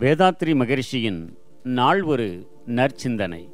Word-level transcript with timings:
வேதாத்ரி 0.00 0.54
மகரிஷியின் 0.54 1.20
நாள் 1.62 2.02
ஒரு 2.02 2.48
நற்சிந்தனை. 2.66 3.48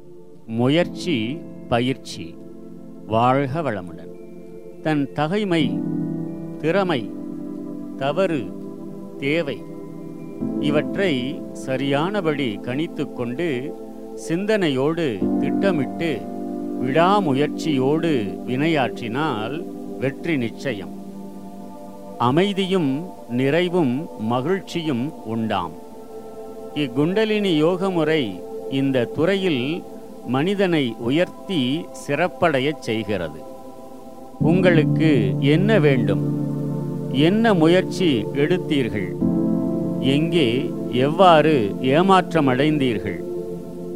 முயற்சி 0.47 1.39
பயிற்சி 1.69 2.35
வாழ்க 3.07 3.61
வளமுடன். 3.61 4.11
தன் 4.81 5.13
தகைமை 5.13 5.79
திறமை 6.57 7.11
தவறு 7.97 8.41
தேவை 9.17 9.61
இவற்றை 10.59 11.41
சரியானபடி 11.53 12.59
கணித்து 12.61 13.13
கொண்டு 13.13 13.75
சிந்தனையோடு 14.15 15.19
திட்டமிட்டு 15.39 16.21
விடாமுயற்சியோடு 16.81 18.13
வினையாற்றினால் 18.47 19.65
வெற்றி 19.99 20.37
நிச்சயம். 20.37 20.93
அமைதியும் 22.17 23.09
நிறைவும் 23.29 24.07
மகிழ்ச்சியும் 24.19 25.25
உண்டாம். 25.25 25.81
இக்குண்டலினி 26.75 27.57
யோக 27.57 27.89
முறை 27.89 28.41
இந்த 28.69 29.05
துறையில் 29.05 29.83
மனிதனை 30.27 30.95
உயர்த்தி 30.97 31.85
சிறப்படையச் 32.07 32.79
செய்கிறது. 32.79 33.39
உங்களுக்கு 34.39 35.35
என்ன 35.39 35.79
வேண்டும்? 35.79 36.23
என்ன 37.11 37.53
முயற்சி 37.53 38.25
எடுத்தீர்கள்? 38.33 39.11
எங்கே 39.99 40.71
எவ்வாறு 40.91 41.75
ஏமாற்றமடைந்தீர்கள்? 41.81 43.23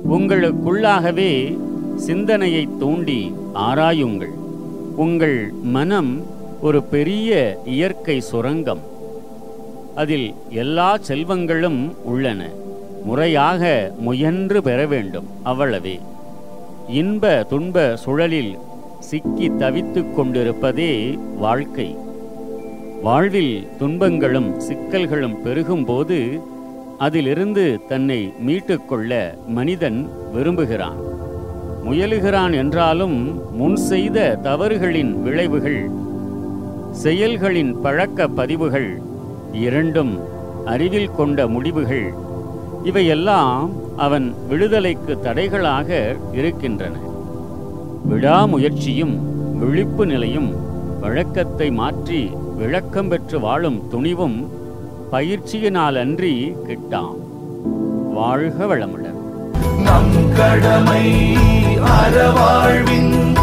உங்களுக்குள்ளாகவே 0.09 1.57
சிந்தனையை 1.95 2.67
தூண்டி 2.79 3.33
ஆராயுங்கள். 3.53 4.35
உங்கள் 4.95 5.53
மனம் 5.63 6.25
ஒரு 6.61 6.83
பெரிய 6.83 7.59
இயற்கை 7.65 8.19
சுரங்கம். 8.19 8.79
அதில் 9.95 10.33
எல்லா 10.49 10.97
செல்வங்களும் 11.07 11.95
உள்ளன. 12.03 12.49
முறையாக 13.03 13.91
முயன்று 13.99 14.63
பெற 14.63 14.85
வேண்டும் 14.85 15.25
அவ்வளவே. 15.45 15.99
இன்ப 16.87 17.45
துன்ப 17.49 17.97
சுழலில் 18.05 18.57
சிக்கி 18.99 19.49
தவித்துக் 19.49 20.19
கொண்டிருப்பதே 20.19 21.17
வாழ்க்கை. 21.37 21.95
வாழ்வில் 23.03 23.67
துன்பங்களும் 23.79 24.59
சிக்கல்களும் 24.59 25.35
பெருகும்போது 25.45 26.41
அதிலிருந்து 26.97 27.79
தன்னை 27.87 28.33
மீட்டுக்கொள்ள 28.47 29.37
மனிதன் 29.47 30.09
விரும்புகிறான். 30.33 30.97
முயலுகிறான் 31.85 32.53
என்றாலும் 32.53 33.41
முன் 33.55 33.75
செய்த 33.75 34.39
தவறுகளின் 34.43 35.21
விளைவுகள் 35.21 35.89
செயல்களின் 36.91 37.81
பழக்க 37.81 38.27
பதிவுகள் 38.27 39.01
இரண்டும் 39.53 40.19
அறிவில் 40.65 41.11
கொண்ட 41.11 41.47
முடிவுகள். 41.47 42.13
இவையெல்லாம் 42.83 43.69
அவன் 43.97 44.35
விடுதலைக்கு 44.47 45.17
தடைகளாக 45.23 46.15
இருக்கின்றன. 46.33 46.95
விடாமுயற்சியும் 48.09 49.15
விழிப்பு 49.59 50.05
நிலையும் 50.05 50.55
வழக்கத்தை 50.99 51.71
மாற்றி 51.71 52.31
விளக்கம் 52.57 53.07
பெற்று 53.07 53.39
வாழும் 53.39 53.89
துணிவும் 53.89 54.49
பயிற்சியினாலன்றி 55.11 56.55
கிட்டாம். 56.67 57.17
வாழ்க 58.13 58.65
வளமுடன். 58.65 59.19
நம் 59.83 60.33
கடமை 60.35 61.35
அறவாழ்வின் 61.75 63.35